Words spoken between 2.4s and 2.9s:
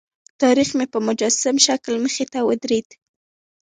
ودرېد.